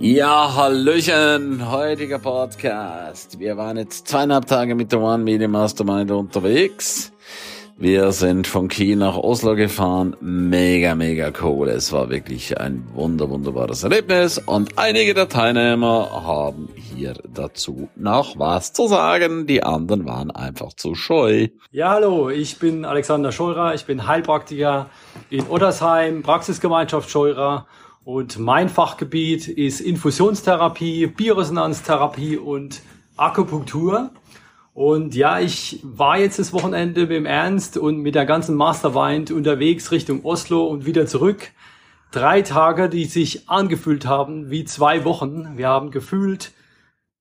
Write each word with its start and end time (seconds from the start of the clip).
Ja, 0.00 0.54
Hallöchen, 0.54 1.72
heutiger 1.72 2.20
Podcast. 2.20 3.40
Wir 3.40 3.56
waren 3.56 3.78
jetzt 3.78 4.06
zweieinhalb 4.06 4.46
Tage 4.46 4.76
mit 4.76 4.92
der 4.92 5.00
One 5.00 5.24
Media 5.24 5.48
Mastermind 5.48 6.12
unterwegs. 6.12 7.10
Wir 7.76 8.12
sind 8.12 8.46
von 8.46 8.68
Kiel 8.68 8.94
nach 8.94 9.16
Oslo 9.16 9.56
gefahren. 9.56 10.16
Mega, 10.20 10.94
mega 10.94 11.32
cool. 11.42 11.68
Es 11.68 11.92
war 11.92 12.10
wirklich 12.10 12.60
ein 12.60 12.86
wunder, 12.94 13.28
wunderbares 13.28 13.82
Erlebnis 13.82 14.38
und 14.38 14.78
einige 14.78 15.14
der 15.14 15.28
Teilnehmer 15.28 16.10
haben 16.24 16.68
hier 16.76 17.14
dazu 17.34 17.88
noch 17.96 18.38
was 18.38 18.72
zu 18.72 18.86
sagen. 18.86 19.48
Die 19.48 19.64
anderen 19.64 20.06
waren 20.06 20.30
einfach 20.30 20.74
zu 20.74 20.94
scheu. 20.94 21.48
Ja, 21.72 21.90
hallo, 21.90 22.30
ich 22.30 22.60
bin 22.60 22.84
Alexander 22.84 23.32
Scheurer. 23.32 23.74
Ich 23.74 23.84
bin 23.84 24.06
Heilpraktiker 24.06 24.90
in 25.28 25.48
Ottersheim, 25.48 26.22
Praxisgemeinschaft 26.22 27.10
Scheurer 27.10 27.66
und 28.08 28.38
mein 28.38 28.70
Fachgebiet 28.70 29.48
ist 29.48 29.82
Infusionstherapie, 29.82 31.08
Bioresonanztherapie 31.08 32.38
und 32.38 32.80
Akupunktur. 33.18 34.12
Und 34.72 35.14
ja, 35.14 35.40
ich 35.40 35.80
war 35.82 36.18
jetzt 36.18 36.38
das 36.38 36.54
Wochenende 36.54 37.02
mit 37.02 37.10
dem 37.10 37.26
Ernst 37.26 37.76
und 37.76 37.98
mit 37.98 38.14
der 38.14 38.24
ganzen 38.24 38.56
Mastermind 38.56 39.30
unterwegs 39.30 39.92
Richtung 39.92 40.24
Oslo 40.24 40.66
und 40.68 40.86
wieder 40.86 41.04
zurück. 41.04 41.50
Drei 42.10 42.40
Tage, 42.40 42.88
die 42.88 43.04
sich 43.04 43.50
angefühlt 43.50 44.06
haben 44.06 44.48
wie 44.48 44.64
zwei 44.64 45.04
Wochen. 45.04 45.58
Wir 45.58 45.68
haben 45.68 45.90
gefühlt 45.90 46.52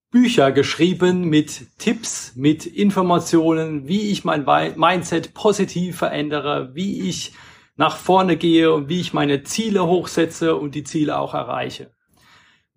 Bücher 0.10 0.54
geschrieben 0.54 1.26
mit 1.26 1.78
Tipps, 1.80 2.32
mit 2.38 2.66
Informationen, 2.66 3.90
wie 3.90 4.10
ich 4.10 4.24
mein 4.24 4.46
Mindset 4.78 5.34
positiv 5.34 5.98
verändere, 5.98 6.70
wie 6.76 7.10
ich 7.10 7.34
nach 7.78 7.96
vorne 7.96 8.36
gehe 8.36 8.74
und 8.74 8.90
wie 8.90 9.00
ich 9.00 9.14
meine 9.14 9.44
Ziele 9.44 9.86
hochsetze 9.86 10.56
und 10.56 10.76
die 10.76 10.84
Ziele 10.84 11.18
auch 11.18 11.34
erreiche. 11.34 11.92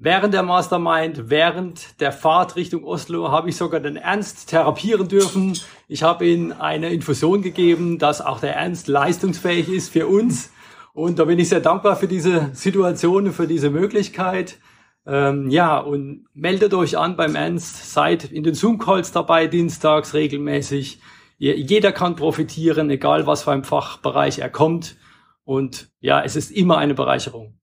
Während 0.03 0.33
der 0.33 0.43
Mastermind, 0.43 1.29
während 1.29 2.01
der 2.01 2.13
Fahrt 2.13 2.57
Richtung 2.57 2.85
Oslo 2.85 3.31
habe 3.31 3.51
ich 3.51 3.57
sogar 3.57 3.81
den 3.81 3.97
Ernst 3.97 4.49
therapieren 4.49 5.09
dürfen. 5.09 5.59
Ich 5.89 6.03
habe 6.03 6.27
ihm 6.27 6.55
eine 6.59 6.89
Infusion 6.89 7.43
gegeben, 7.43 7.99
dass 7.99 8.23
auch 8.23 8.41
der 8.41 8.57
Ernst 8.57 8.89
leistungsfähig 8.89 9.69
ist 9.69 9.91
für 9.91 10.07
uns. 10.07 10.53
Und 10.95 11.19
da 11.19 11.25
bin 11.27 11.39
ich 11.39 11.51
sehr 11.51 11.61
dankbar 11.61 11.97
für 11.97 12.09
diese 12.09 12.49
Situation, 12.55 13.31
für 13.33 13.47
diese 13.47 13.69
Möglichkeit. 13.69 14.59
Ähm, 15.07 15.51
ja, 15.51 15.79
und 15.79 16.25
meldet 16.33 16.73
euch 16.73 16.97
an 16.97 17.17
beim 17.17 17.35
Ernst, 17.35 17.93
seid 17.93 18.25
in 18.25 18.43
den 18.43 18.55
Zoom-Calls 18.55 19.13
dabei, 19.13 19.49
dienstags 19.49 20.15
regelmäßig. 20.15 21.01
Jeder 21.43 21.93
kann 21.93 22.17
profitieren, 22.17 22.91
egal 22.91 23.27
was 23.27 23.45
für 23.45 23.53
ein 23.53 23.65
Fachbereich 23.65 24.41
er 24.41 24.51
kommt. 24.51 24.97
Und 25.43 25.91
ja, 25.99 26.23
es 26.23 26.37
ist 26.37 26.51
immer 26.51 26.77
eine 26.77 26.93
Bereicherung. 26.93 27.59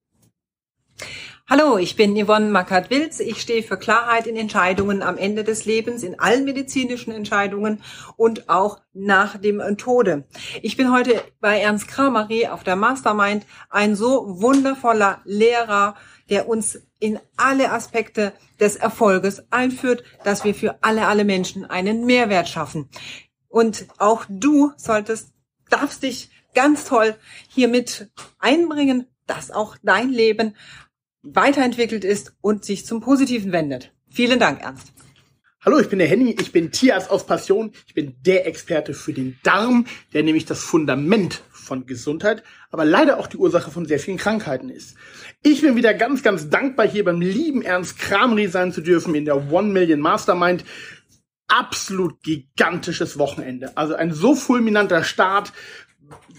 Hallo, 1.47 1.77
ich 1.77 1.95
bin 1.95 2.15
Yvonne 2.15 2.49
Makart-Wilz. 2.49 3.19
Ich 3.19 3.39
stehe 3.39 3.61
für 3.61 3.77
Klarheit 3.77 4.25
in 4.25 4.35
Entscheidungen 4.35 5.03
am 5.03 5.15
Ende 5.15 5.43
des 5.43 5.65
Lebens, 5.65 6.01
in 6.01 6.19
allen 6.19 6.43
medizinischen 6.43 7.11
Entscheidungen 7.11 7.83
und 8.15 8.49
auch 8.49 8.79
nach 8.93 9.37
dem 9.37 9.61
Tode. 9.77 10.25
Ich 10.63 10.75
bin 10.75 10.91
heute 10.91 11.21
bei 11.39 11.59
Ernst 11.59 11.87
Kramery 11.87 12.47
auf 12.47 12.63
der 12.63 12.75
Mastermind, 12.75 13.45
ein 13.69 13.95
so 13.95 14.41
wundervoller 14.41 15.21
Lehrer, 15.23 15.95
der 16.31 16.49
uns 16.49 16.81
in 16.99 17.19
alle 17.37 17.71
Aspekte 17.71 18.33
des 18.59 18.75
Erfolges 18.75 19.45
einführt, 19.51 20.03
dass 20.23 20.43
wir 20.43 20.55
für 20.55 20.79
alle, 20.81 21.07
alle 21.07 21.23
Menschen 21.25 21.63
einen 21.63 22.05
Mehrwert 22.05 22.49
schaffen. 22.49 22.89
Und 23.57 23.87
auch 23.97 24.25
du 24.29 24.71
solltest, 24.77 25.29
darfst 25.71 26.03
dich 26.03 26.29
ganz 26.53 26.85
toll 26.85 27.15
hier 27.49 27.67
mit 27.67 28.07
einbringen, 28.37 29.07
dass 29.25 29.49
auch 29.49 29.77
dein 29.81 30.11
Leben 30.11 30.55
weiterentwickelt 31.23 32.03
ist 32.05 32.35
und 32.39 32.65
sich 32.65 32.85
zum 32.85 33.01
Positiven 33.01 33.51
wendet. 33.51 33.91
Vielen 34.11 34.37
Dank, 34.37 34.61
Ernst. 34.61 34.93
Hallo, 35.65 35.79
ich 35.79 35.89
bin 35.89 35.97
der 35.97 36.07
Henny, 36.07 36.37
ich 36.39 36.51
bin 36.51 36.71
Tierarzt 36.71 37.09
aus 37.09 37.25
Passion. 37.25 37.71
Ich 37.87 37.95
bin 37.95 38.15
der 38.21 38.45
Experte 38.45 38.93
für 38.93 39.11
den 39.11 39.39
Darm, 39.41 39.87
der 40.13 40.21
nämlich 40.21 40.45
das 40.45 40.61
Fundament 40.61 41.41
von 41.51 41.87
Gesundheit, 41.87 42.43
aber 42.69 42.85
leider 42.85 43.19
auch 43.19 43.27
die 43.27 43.37
Ursache 43.37 43.71
von 43.71 43.87
sehr 43.87 43.99
vielen 43.99 44.17
Krankheiten 44.17 44.69
ist. 44.69 44.95
Ich 45.41 45.61
bin 45.61 45.75
wieder 45.75 45.95
ganz, 45.95 46.21
ganz 46.21 46.49
dankbar, 46.49 46.87
hier 46.87 47.03
beim 47.03 47.21
lieben 47.21 47.63
Ernst 47.63 47.97
Kramri 47.97 48.47
sein 48.47 48.71
zu 48.71 48.81
dürfen 48.81 49.15
in 49.15 49.25
der 49.25 49.51
One 49.51 49.69
Million 49.69 49.99
Mastermind 49.99 50.63
absolut 51.47 52.21
gigantisches 52.23 53.17
Wochenende. 53.17 53.75
Also 53.75 53.95
ein 53.95 54.13
so 54.13 54.35
fulminanter 54.35 55.03
Start 55.03 55.53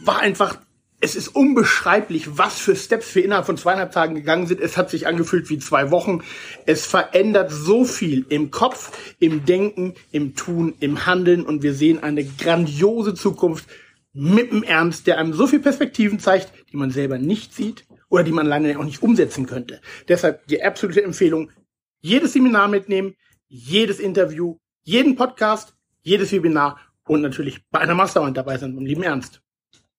war 0.05 0.21
einfach, 0.21 0.59
es 1.01 1.15
ist 1.15 1.29
unbeschreiblich, 1.29 2.39
was 2.39 2.59
für 2.59 2.75
Steps 2.75 3.15
wir 3.15 3.25
innerhalb 3.25 3.47
von 3.47 3.57
zweieinhalb 3.57 3.93
Tagen 3.93 4.17
gegangen 4.17 4.47
sind. 4.47 4.61
Es 4.61 4.77
hat 4.77 4.91
sich 4.91 5.07
angefühlt 5.07 5.49
wie 5.49 5.59
zwei 5.59 5.91
Wochen. 5.91 6.23
Es 6.67 6.87
verändert 6.87 7.53
so 7.53 7.85
viel 7.85 8.27
im 8.29 8.51
Kopf, 8.51 9.15
im 9.21 9.45
Denken, 9.45 9.95
im 10.11 10.35
Tun, 10.35 10.75
im 10.81 11.07
Handeln 11.07 11.45
und 11.47 11.63
wir 11.63 11.75
sehen 11.75 12.03
eine 12.03 12.25
grandiose 12.25 13.15
Zukunft 13.15 13.69
mit 14.13 14.51
dem 14.51 14.65
Ernst, 14.65 15.07
der 15.07 15.19
einem 15.19 15.33
so 15.33 15.47
viel 15.47 15.61
Perspektiven 15.61 16.19
zeigt, 16.19 16.53
die 16.73 16.77
man 16.77 16.91
selber 16.91 17.19
nicht 17.19 17.55
sieht 17.55 17.85
oder 18.09 18.25
die 18.25 18.33
man 18.33 18.47
leider 18.47 18.81
auch 18.81 18.85
nicht 18.85 19.03
umsetzen 19.03 19.47
könnte. 19.47 19.81
Deshalb 20.09 20.47
die 20.49 20.63
absolute 20.63 21.05
Empfehlung, 21.05 21.53
jedes 22.01 22.33
Seminar 22.33 22.67
mitnehmen, 22.67 23.15
jedes 23.47 24.01
Interview, 24.01 24.57
jeden 24.89 25.17
Podcast, 25.17 25.75
jedes 26.03 26.33
Webinar 26.33 26.79
und 27.05 27.21
natürlich 27.21 27.61
bei 27.71 27.79
einer 27.81 27.95
Mastermind 27.95 28.39
dabei 28.39 28.57
sein, 28.57 28.75
im 28.75 28.87
lieben 28.87 29.03
Ernst. 29.03 29.43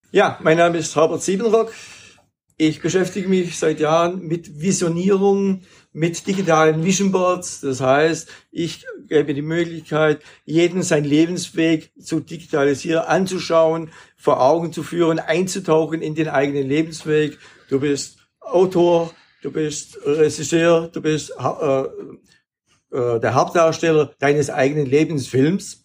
Ja, 0.10 0.40
mein 0.42 0.58
Name 0.58 0.80
ist 0.80 0.98
Robert 0.98 1.22
Siebenrock. 1.22 1.72
Ich 2.58 2.82
beschäftige 2.82 3.28
mich 3.28 3.60
seit 3.60 3.80
Jahren 3.80 4.26
mit 4.26 4.62
Visionierung, 4.62 5.62
mit 5.94 6.26
digitalen 6.26 6.84
Vision 6.84 7.12
Boards. 7.12 7.62
Das 7.62 7.82
heißt, 7.82 8.30
ich 8.50 8.84
gebe 9.08 9.36
die 9.36 9.44
Möglichkeit, 9.44 10.24
jeden 10.46 10.82
seinen 10.82 11.06
Lebensweg 11.06 11.92
zu 12.00 12.20
digitalisieren, 12.20 13.04
anzuschauen, 13.06 13.92
vor 14.18 14.42
Augen 14.42 14.74
zu 14.74 14.82
führen, 14.82 15.20
einzutauchen 15.20 16.02
in 16.02 16.16
den 16.16 16.30
eigenen 16.30 16.68
Lebensweg. 16.68 17.38
Du 17.70 17.80
bist 17.80 18.18
Autor, 18.40 19.14
du 19.44 19.52
bist 19.52 20.00
Regisseur, 20.04 20.88
du 20.88 21.00
bist 21.00 21.32
äh, 21.38 21.84
äh, 22.92 23.20
der 23.20 23.36
Hauptdarsteller 23.36 24.12
deines 24.20 24.50
eigenen 24.50 24.86
Lebensfilms 24.86 25.84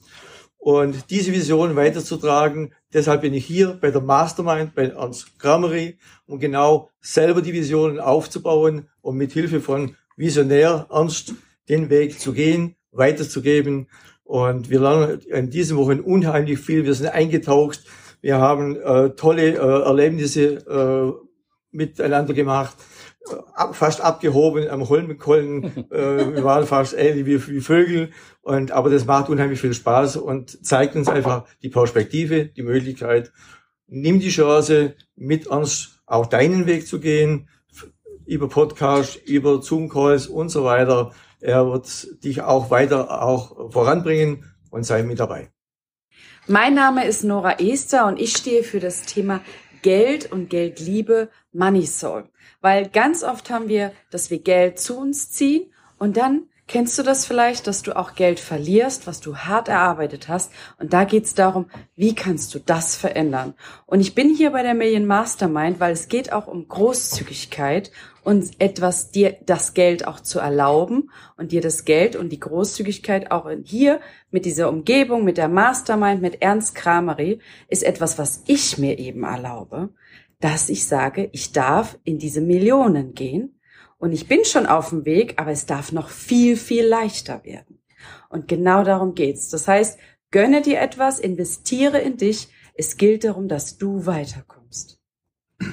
und 0.57 1.11
diese 1.11 1.33
Vision 1.33 1.77
weiterzutragen. 1.77 2.73
Deshalb 2.93 3.21
bin 3.21 3.35
ich 3.35 3.45
hier 3.45 3.77
bei 3.79 3.91
der 3.91 4.01
Mastermind 4.01 4.75
bei 4.75 4.87
Ernst 4.87 5.39
Kramery, 5.39 5.99
um 6.27 6.39
genau 6.39 6.89
selber 7.01 7.43
die 7.43 7.53
Visionen 7.53 8.01
aufzubauen 8.01 8.89
und 9.03 9.17
mit 9.17 9.33
Hilfe 9.33 9.61
von 9.61 9.97
Visionär 10.17 10.87
Ernst 10.91 11.35
den 11.69 11.91
Weg 11.91 12.19
zu 12.19 12.33
gehen, 12.33 12.77
weiterzugeben. 12.93 13.89
Und 14.23 14.71
wir 14.71 14.81
lernen 14.81 15.21
in 15.21 15.51
diesen 15.51 15.77
Wochen 15.77 16.01
unheimlich 16.01 16.59
viel. 16.59 16.85
Wir 16.85 16.95
sind 16.95 17.09
eingetaucht. 17.09 17.85
Wir 18.23 18.39
haben 18.39 18.77
äh, 18.77 19.11
tolle 19.11 19.51
äh, 19.51 19.83
Erlebnisse 19.85 20.55
äh, 20.67 21.13
miteinander 21.73 22.33
gemacht 22.33 22.77
fast 23.73 24.01
abgehoben 24.01 24.69
am 24.69 24.89
Holmenkollen. 24.89 25.65
äh, 25.91 26.35
wir 26.35 26.45
waren 26.45 26.67
fast 26.67 26.95
ähnlich 26.95 27.27
wie, 27.27 27.55
wie 27.55 27.61
Vögel. 27.61 28.11
Und, 28.43 28.73
aber 28.73 28.91
das 28.91 29.07
macht 29.07 29.29
unheimlich 29.29 29.61
viel 29.61 29.75
Spaß 29.75 30.17
und 30.17 30.65
zeigt 30.65 30.97
uns 30.97 31.09
einfach 31.09 31.45
die 31.63 31.71
Perspektive, 31.71 32.47
die 32.47 32.63
Möglichkeit. 32.63 33.33
Nimm 33.87 34.21
die 34.21 34.31
Chance, 34.31 34.95
mit 35.17 35.47
uns 35.47 36.01
auch 36.07 36.27
deinen 36.27 36.67
Weg 36.67 36.87
zu 36.87 37.01
gehen, 37.01 37.49
über 38.27 38.49
Podcast, 38.49 39.17
über 39.27 39.61
Zoom-Calls 39.61 40.27
und 40.27 40.49
so 40.49 40.65
weiter. 40.65 41.13
Er 41.41 41.67
wird 41.67 42.25
dich 42.25 42.43
auch 42.43 42.71
weiter 42.71 43.23
auch 43.23 43.71
voranbringen 43.71 44.45
und 44.71 44.85
sei 44.85 45.03
mit 45.03 45.21
dabei. 45.21 45.51
Mein 46.47 46.75
Name 46.75 47.07
ist 47.07 47.25
Nora 47.25 47.59
Ester 47.59 48.07
und 48.07 48.21
ich 48.21 48.37
stehe 48.37 48.65
für 48.65 48.81
das 48.81 49.03
Thema 49.03 49.41
Geld 49.85 50.33
und 50.33 50.49
Geldliebe 50.49 51.29
Money 51.53 51.85
Soul. 51.85 52.25
Weil 52.63 52.89
ganz 52.89 53.23
oft 53.23 53.51
haben 53.51 53.69
wir, 53.69 53.93
dass 54.11 54.31
wir 54.31 54.39
Geld 54.39 54.81
zu 54.81 54.99
uns 54.99 55.31
ziehen 55.31 55.71
und 55.99 56.17
dann 56.17 56.49
Kennst 56.67 56.99
du 56.99 57.03
das 57.03 57.27
vielleicht, 57.27 57.67
dass 57.67 57.83
du 57.83 57.95
auch 57.95 58.15
Geld 58.15 58.41
verlierst, 58.41 59.07
was 59.07 59.21
du 59.21 59.37
hart 59.37 59.69
erarbeitet 59.69 60.29
hast? 60.29 60.51
Und 60.79 60.95
da 60.95 61.05
geht's 61.05 61.35
darum, 61.35 61.67
wie 61.95 62.15
kannst 62.15 62.55
du 62.55 62.59
das 62.59 62.97
verändern? 62.97 63.53
Und 63.85 64.01
ich 64.01 64.15
bin 64.15 64.35
hier 64.35 64.51
bei 64.51 64.63
der 64.63 64.73
Million 64.73 65.05
Mastermind, 65.05 65.79
weil 65.79 65.93
es 65.93 66.09
geht 66.09 66.33
auch 66.33 66.47
um 66.47 66.67
Großzügigkeit 66.67 67.93
und 68.23 68.59
etwas 68.61 69.11
dir 69.11 69.37
das 69.45 69.75
Geld 69.75 70.07
auch 70.07 70.21
zu 70.21 70.39
erlauben 70.39 71.11
und 71.37 71.53
dir 71.53 71.61
das 71.61 71.85
Geld 71.85 72.17
und 72.17 72.31
die 72.31 72.41
Großzügigkeit 72.41 73.31
auch 73.31 73.51
hier 73.65 74.01
mit 74.31 74.47
dieser 74.47 74.71
Umgebung, 74.71 75.23
mit 75.23 75.37
der 75.37 75.49
Mastermind, 75.49 76.23
mit 76.23 76.41
Ernst 76.41 76.75
Kramery 76.75 77.41
ist 77.69 77.83
etwas, 77.83 78.19
was 78.19 78.43
ich 78.47 78.79
mir 78.79 78.99
eben 78.99 79.25
erlaube, 79.25 79.91
dass 80.41 80.71
ich 80.71 80.87
sage, 80.87 81.29
ich 81.33 81.53
darf 81.53 81.99
in 82.05 82.19
diese 82.19 82.41
Millionen 82.41 83.13
gehen 83.13 83.54
und 84.05 84.13
ich 84.13 84.29
bin 84.29 84.45
schon 84.45 84.67
auf 84.67 84.91
dem 84.91 85.07
Weg, 85.07 85.41
aber 85.41 85.51
es 85.51 85.65
darf 85.65 85.91
noch 85.91 86.11
viel, 86.11 86.59
viel 86.59 86.85
leichter 86.85 87.43
werden. 87.43 87.79
Und 88.29 88.49
genau 88.49 88.85
darum 88.85 89.15
geht's. 89.15 89.49
Das 89.49 89.67
heißt, 89.67 89.99
gönne 90.31 90.61
dir 90.61 90.79
etwas, 90.79 91.19
investiere 91.19 92.01
in 92.01 92.19
dich. 92.19 92.49
Es 92.75 92.99
gilt 92.99 93.25
darum, 93.25 93.49
dass 93.49 93.79
du 93.79 94.05
weiterkommst. 94.05 95.01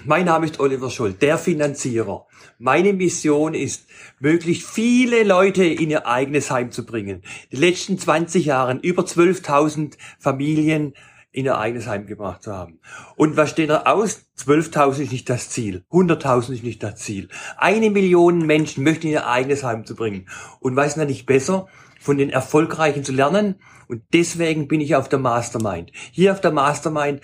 Mein 0.06 0.28
Name 0.28 0.45
ist 0.45 0.62
Oliver 0.62 0.89
Scholl, 0.89 1.12
der 1.12 1.38
Finanzierer. 1.38 2.25
Meine 2.57 2.94
Mission 2.94 3.54
ist, 3.54 3.88
möglichst 4.22 4.66
viele 4.66 5.24
Leute 5.24 5.66
in 5.66 5.89
ihr 5.89 6.07
eigenes 6.07 6.50
Heim 6.50 6.72
zu 6.72 6.86
bringen. 6.86 7.24
Die 7.51 7.57
letzten 7.57 8.00
20 8.00 8.45
Jahren 8.45 8.80
über 8.80 9.04
12.000 9.04 9.98
Familien 10.19 10.94
in 11.31 11.45
ihr 11.45 11.57
eigenes 11.57 11.88
Heim 11.88 12.07
gebracht 12.07 12.44
zu 12.44 12.54
haben. 12.54 12.80
Und 13.16 13.38
was 13.38 13.51
steht 13.51 13.69
da 13.69 13.83
aus? 13.83 14.25
12.000 14.38 15.04
ist 15.04 15.12
nicht 15.12 15.30
das 15.30 15.50
Ziel. 15.50 15.86
100.000 15.92 16.54
ist 16.54 16.63
nicht 16.63 16.83
das 16.83 16.95
Ziel. 16.95 17.30
Eine 17.57 17.89
Million 17.89 18.45
Menschen 18.45 18.83
möchten 18.83 19.07
in 19.07 19.13
ihr 19.13 19.28
eigenes 19.28 19.63
Heim 19.63 19.86
zu 19.86 19.95
bringen. 19.95 20.28
Und 20.60 20.78
ist 20.78 20.98
da 20.98 21.06
nicht 21.06 21.25
besser, 21.25 21.68
von 22.00 22.18
den 22.18 22.30
Erfolgreichen 22.30 23.04
zu 23.04 23.13
lernen? 23.13 23.56
Und 23.88 24.04
deswegen 24.13 24.68
bin 24.68 24.81
ich 24.81 24.95
auf 24.95 25.07
der 25.07 25.19
Mastermind. 25.19 25.92
Hier 26.12 26.33
auf 26.33 26.42
der 26.42 26.51
Mastermind 26.51 27.22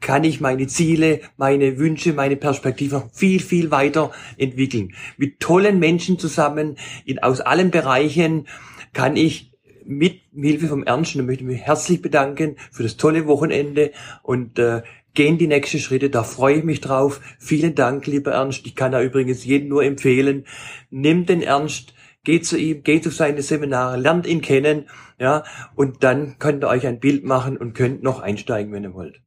kann 0.00 0.24
ich 0.24 0.40
meine 0.40 0.66
Ziele, 0.66 1.20
meine 1.36 1.78
Wünsche, 1.78 2.12
meine 2.12 2.36
Perspektive 2.36 3.10
viel, 3.12 3.40
viel 3.40 3.70
weiter 3.70 4.12
entwickeln. 4.36 4.94
Mit 5.16 5.40
tollen 5.40 5.78
Menschen 5.78 6.18
zusammen 6.18 6.76
in, 7.04 7.18
aus 7.20 7.40
allen 7.40 7.70
Bereichen 7.70 8.46
kann 8.92 9.16
ich 9.16 9.55
mit 9.86 10.20
Hilfe 10.34 10.68
vom 10.68 10.84
Ernst, 10.84 11.16
und 11.16 11.26
möchte 11.26 11.44
ich 11.44 11.48
mich 11.48 11.60
herzlich 11.60 12.02
bedanken 12.02 12.56
für 12.70 12.82
das 12.82 12.96
tolle 12.96 13.26
Wochenende 13.26 13.92
und 14.22 14.58
äh, 14.58 14.82
gehen 15.14 15.38
die 15.38 15.46
nächsten 15.46 15.78
Schritte, 15.78 16.10
da 16.10 16.22
freue 16.22 16.56
ich 16.56 16.64
mich 16.64 16.80
drauf. 16.80 17.20
Vielen 17.38 17.74
Dank, 17.74 18.06
lieber 18.06 18.32
Ernst. 18.32 18.66
Ich 18.66 18.76
kann 18.76 18.92
da 18.92 19.02
übrigens 19.02 19.44
jedem 19.44 19.68
nur 19.68 19.82
empfehlen, 19.82 20.44
nimm 20.90 21.26
den 21.26 21.42
Ernst, 21.42 21.94
geht 22.22 22.46
zu 22.46 22.58
ihm, 22.58 22.82
geht 22.82 23.06
auf 23.06 23.14
seine 23.14 23.42
Seminare, 23.42 23.96
lernt 23.96 24.26
ihn 24.26 24.42
kennen, 24.42 24.88
ja, 25.18 25.44
und 25.74 26.04
dann 26.04 26.38
könnt 26.38 26.64
ihr 26.64 26.68
euch 26.68 26.86
ein 26.86 27.00
Bild 27.00 27.24
machen 27.24 27.56
und 27.56 27.74
könnt 27.74 28.02
noch 28.02 28.20
einsteigen, 28.20 28.72
wenn 28.72 28.84
ihr 28.84 28.94
wollt. 28.94 29.20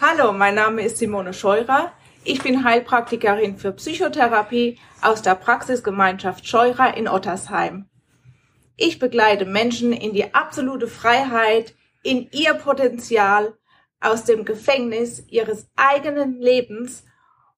Hallo, 0.00 0.32
mein 0.32 0.54
Name 0.54 0.82
ist 0.82 0.98
Simone 0.98 1.32
Scheurer. 1.32 1.92
Ich 2.24 2.42
bin 2.42 2.64
Heilpraktikerin 2.64 3.56
für 3.56 3.72
Psychotherapie 3.72 4.78
aus 5.00 5.22
der 5.22 5.36
Praxisgemeinschaft 5.36 6.46
Scheurer 6.46 6.96
in 6.96 7.06
Ottersheim. 7.06 7.86
Ich 8.78 8.98
begleite 8.98 9.46
Menschen 9.46 9.94
in 9.94 10.12
die 10.12 10.34
absolute 10.34 10.86
Freiheit, 10.86 11.74
in 12.02 12.28
ihr 12.30 12.52
Potenzial, 12.52 13.54
aus 14.00 14.24
dem 14.24 14.44
Gefängnis 14.44 15.24
ihres 15.28 15.70
eigenen 15.76 16.38
Lebens 16.38 17.04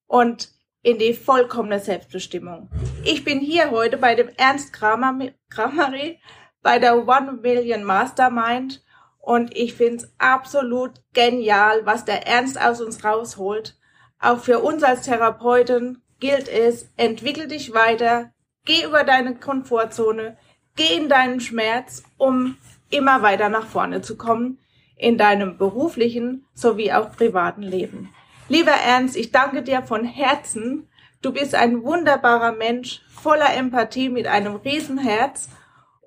und 0.07 0.51
in 0.83 0.99
die 0.99 1.15
vollkommene 1.15 1.81
Selbstbestimmung. 1.81 2.71
Ich 3.05 3.25
bin 3.25 3.41
hier 3.41 3.73
heute 3.73 3.99
bei 3.99 4.15
dem 4.15 4.29
Ernst 4.37 4.73
Kramery 4.73 6.21
bei 6.63 6.79
der 6.79 7.09
One 7.09 7.33
Million 7.43 7.83
Mastermind 7.83 8.85
und 9.19 9.57
ich 9.57 9.75
finde 9.75 10.05
es 10.05 10.13
absolut 10.19 11.03
genial, 11.15 11.85
was 11.85 12.05
der 12.05 12.29
Ernst 12.29 12.61
aus 12.61 12.81
uns 12.81 13.03
rausholt. 13.03 13.77
Auch 14.21 14.39
für 14.39 14.61
uns 14.61 14.85
als 14.85 15.03
Therapeuten 15.03 16.01
gilt 16.21 16.49
es, 16.49 16.93
entwickel 16.97 17.49
dich 17.49 17.75
weiter, 17.75 18.33
geh 18.65 18.85
über 18.85 19.03
deine 19.03 19.35
Komfortzone, 19.35 20.37
Geh 20.79 20.97
in 20.97 21.09
deinen 21.09 21.41
Schmerz, 21.41 22.05
um 22.19 22.57
immer 22.89 23.21
weiter 23.23 23.49
nach 23.49 23.67
vorne 23.67 24.01
zu 24.01 24.17
kommen 24.17 24.59
in 24.97 25.19
deinem 25.19 25.59
beruflichen 25.59 26.47
sowie 26.55 26.93
auch 26.93 27.11
privaten 27.11 27.63
Leben. 27.63 28.15
Lieber 28.49 28.71
Ernst, 28.71 29.17
ich 29.17 29.33
danke 29.33 29.63
dir 29.63 29.83
von 29.83 30.05
Herzen. 30.05 30.89
Du 31.21 31.33
bist 31.33 31.57
ein 31.57 31.83
wunderbarer 31.83 32.53
Mensch, 32.53 33.03
voller 33.09 33.53
Empathie 33.57 34.09
mit 34.09 34.29
einem 34.29 34.55
Riesenherz 34.55 35.49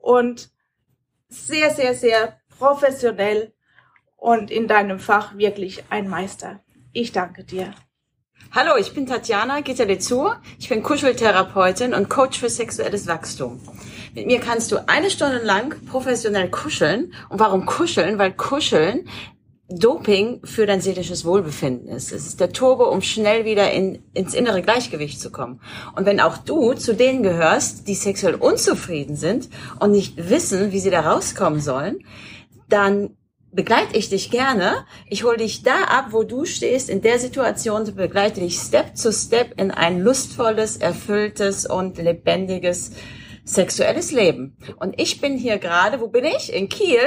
und 0.02 0.50
sehr, 1.28 1.72
sehr, 1.72 1.94
sehr 1.94 2.40
professionell 2.58 3.54
und 4.16 4.52
in 4.52 4.70
deinem 4.70 5.00
Fach 5.00 5.38
wirklich 5.38 5.84
ein 5.90 6.08
Meister. 6.08 6.62
Ich 6.94 7.12
danke 7.12 7.44
dir. 7.44 7.74
Hallo, 8.54 8.76
ich 8.78 8.94
bin 8.94 9.06
Tatjana 9.06 9.62
Gitterlezur. 9.62 10.36
Ich 10.60 10.68
bin 10.68 10.84
Kuscheltherapeutin 10.84 11.94
und 11.94 12.10
Coach 12.10 12.38
für 12.38 12.50
sexuelles 12.50 13.08
Wachstum. 13.08 13.62
Mit 14.14 14.28
mir 14.28 14.42
kannst 14.42 14.74
du 14.74 14.90
eine 14.90 15.10
Stunde 15.10 15.38
lang 15.38 15.74
professionell 15.86 16.50
kuscheln. 16.50 17.14
Und 17.30 17.40
warum 17.40 17.66
kuscheln? 17.66 18.18
Weil 18.18 18.34
kuscheln 18.34 19.08
Doping 19.70 20.42
für 20.44 20.66
dein 20.66 20.82
seelisches 20.82 21.24
Wohlbefinden 21.24 21.88
ist. 21.88 22.12
Es 22.12 22.28
ist 22.28 22.42
der 22.42 22.52
Turbo, 22.52 22.90
um 22.92 23.02
schnell 23.02 23.46
wieder 23.46 23.72
in, 23.72 24.04
ins 24.14 24.34
innere 24.34 24.62
Gleichgewicht 24.62 25.22
zu 25.22 25.32
kommen. 25.32 25.62
Und 25.96 26.06
wenn 26.06 26.20
auch 26.20 26.38
du 26.38 26.74
zu 26.74 26.94
denen 26.94 27.24
gehörst, 27.24 27.88
die 27.88 27.96
sexuell 27.96 28.36
unzufrieden 28.36 29.16
sind 29.16 29.48
und 29.80 29.92
nicht 29.92 30.30
wissen, 30.30 30.74
wie 30.74 30.82
sie 30.82 30.90
da 30.90 31.10
rauskommen 31.10 31.62
sollen, 31.62 32.00
dann 32.68 33.16
begleite 33.52 33.98
ich 33.98 34.10
dich 34.10 34.32
gerne. 34.32 34.86
Ich 35.08 35.24
hole 35.24 35.38
dich 35.38 35.64
da 35.64 35.84
ab, 35.84 36.08
wo 36.12 36.24
du 36.24 36.46
stehst, 36.46 36.90
in 36.90 37.02
der 37.02 37.20
Situation, 37.20 37.94
begleite 37.96 38.40
dich 38.40 38.58
Step 38.58 38.96
zu 38.96 39.12
Step 39.12 39.60
in 39.60 39.72
ein 39.72 40.02
lustvolles, 40.02 40.78
erfülltes 40.78 41.66
und 41.66 41.98
lebendiges 41.98 42.92
sexuelles 43.44 44.12
Leben. 44.12 44.56
Und 44.78 45.00
ich 45.00 45.20
bin 45.20 45.38
hier 45.38 45.58
gerade, 45.58 46.00
wo 46.00 46.08
bin 46.08 46.26
ich? 46.26 46.54
In 46.54 46.70
Kiel, 46.70 47.00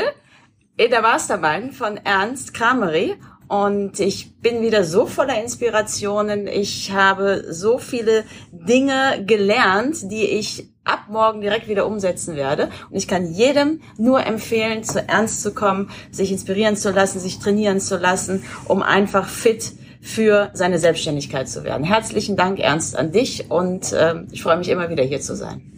in 0.77 0.91
der 0.91 1.03
Mastermind 1.03 1.75
von 1.75 1.97
Ernst 1.97 2.55
Kramery. 2.55 3.15
Und 3.49 4.01
ich 4.01 4.41
bin 4.41 4.63
wieder 4.63 4.85
so 4.85 5.07
voller 5.07 5.41
Inspirationen. 5.41 6.47
Ich 6.47 6.93
habe 6.93 7.45
so 7.51 7.79
viele 7.79 8.25
Dinge 8.51 9.25
gelernt, 9.27 10.11
die 10.11 10.25
ich 10.25 10.74
ab 10.85 11.07
morgen 11.09 11.41
direkt 11.41 11.69
wieder 11.69 11.87
umsetzen 11.87 12.37
werde. 12.37 12.69
Und 12.91 12.97
ich 12.97 13.09
kann 13.09 13.33
jedem 13.33 13.81
nur 13.97 14.25
empfehlen, 14.25 14.85
zu 14.85 15.07
Ernst 15.07 15.43
zu 15.43 15.53
kommen, 15.53 15.91
sich 16.11 16.31
inspirieren 16.31 16.77
zu 16.77 16.91
lassen, 16.91 17.21
sich 17.21 17.39
trainieren 17.39 17.81
zu 17.81 17.97
lassen, 17.97 18.45
um 18.67 18.83
einfach 18.83 19.29
fit 19.29 19.73
für 20.01 20.51
seine 20.53 20.79
Selbstständigkeit 20.79 21.49
zu 21.49 21.65
werden. 21.65 21.85
Herzlichen 21.85 22.37
Dank, 22.37 22.59
Ernst, 22.59 22.97
an 22.97 23.11
dich 23.11 23.51
und 23.51 23.93
äh, 23.93 24.17
ich 24.31 24.43
freue 24.43 24.59
mich 24.59 24.69
immer 24.69 24.91
wieder 24.91 25.03
hier 25.03 25.21
zu 25.21 25.35
sein. 25.35 25.73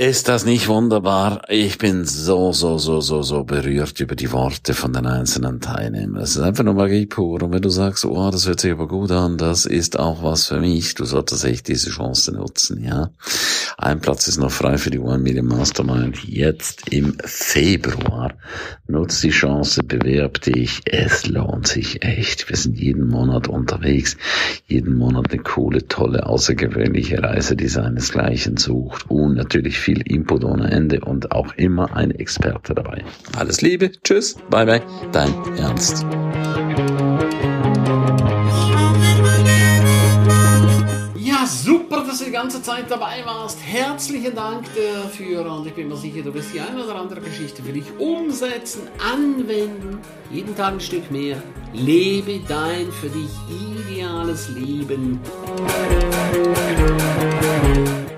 Ist 0.00 0.28
das 0.28 0.46
nicht 0.46 0.66
wunderbar? 0.66 1.42
Ich 1.50 1.76
bin 1.76 2.06
so, 2.06 2.54
so, 2.54 2.78
so, 2.78 3.02
so, 3.02 3.22
so 3.22 3.44
berührt 3.44 4.00
über 4.00 4.16
die 4.16 4.32
Worte 4.32 4.72
von 4.72 4.94
den 4.94 5.04
einzelnen 5.04 5.60
Teilnehmern. 5.60 6.22
Es 6.22 6.36
ist 6.36 6.40
einfach 6.40 6.64
nur 6.64 6.72
Magie 6.72 7.04
pur. 7.04 7.42
Und 7.42 7.52
wenn 7.52 7.60
du 7.60 7.68
sagst, 7.68 8.06
oh, 8.06 8.30
das 8.30 8.48
hört 8.48 8.60
sich 8.60 8.72
aber 8.72 8.88
gut 8.88 9.10
an, 9.10 9.36
das 9.36 9.66
ist 9.66 9.98
auch 9.98 10.22
was 10.22 10.46
für 10.46 10.58
mich, 10.58 10.94
du 10.94 11.04
solltest 11.04 11.44
echt 11.44 11.68
diese 11.68 11.90
Chance 11.90 12.32
nutzen, 12.32 12.82
ja. 12.82 13.10
Ein 13.76 14.00
Platz 14.00 14.26
ist 14.26 14.38
noch 14.38 14.50
frei 14.50 14.78
für 14.78 14.90
die 14.90 14.98
One 14.98 15.18
Million 15.18 15.46
Mastermind 15.46 16.24
jetzt 16.24 16.90
im 16.90 17.18
Februar. 17.22 18.32
Nutz 18.86 19.20
die 19.20 19.30
Chance, 19.30 19.82
bewerb 19.82 20.40
dich. 20.40 20.80
Es 20.86 21.26
lohnt 21.26 21.66
sich 21.66 22.02
echt. 22.02 22.48
Wir 22.48 22.56
sind 22.56 22.78
jeden 22.78 23.06
Monat 23.06 23.48
unterwegs. 23.48 24.16
Jeden 24.66 24.96
Monat 24.96 25.30
eine 25.30 25.42
coole, 25.42 25.86
tolle, 25.88 26.26
außergewöhnliche 26.26 27.22
Reise, 27.22 27.54
die 27.54 27.68
seinesgleichen 27.68 28.56
sucht. 28.56 29.10
Und 29.10 29.34
natürlich 29.34 29.78
viel 29.78 29.89
Input 29.98 30.44
ohne 30.44 30.70
Ende 30.70 31.00
und 31.00 31.32
auch 31.32 31.54
immer 31.54 31.94
ein 31.94 32.10
Experte 32.12 32.74
dabei. 32.74 33.04
Alles 33.36 33.60
Liebe, 33.60 33.92
tschüss, 34.02 34.36
bye 34.50 34.66
bye, 34.66 34.82
dein 35.12 35.34
Ernst. 35.56 36.06
Ja, 41.16 41.46
super, 41.46 42.04
dass 42.06 42.18
du 42.18 42.24
die 42.26 42.30
ganze 42.32 42.62
Zeit 42.62 42.90
dabei 42.90 43.22
warst. 43.24 43.58
Herzlichen 43.64 44.34
Dank 44.34 44.64
dafür 44.74 45.50
und 45.50 45.66
ich 45.66 45.74
bin 45.74 45.88
mir 45.88 45.96
sicher, 45.96 46.22
du 46.22 46.34
wirst 46.34 46.52
die 46.54 46.60
eine 46.60 46.84
oder 46.84 46.96
andere 46.96 47.20
Geschichte 47.20 47.62
für 47.62 47.72
dich 47.72 47.84
umsetzen, 47.98 48.82
anwenden. 49.12 49.98
Jeden 50.30 50.54
Tag 50.56 50.74
ein 50.74 50.80
Stück 50.80 51.10
mehr. 51.10 51.42
Lebe 51.72 52.40
dein 52.48 52.90
für 52.92 53.08
dich 53.08 53.30
ideales 53.48 54.50
Leben. 54.50 55.20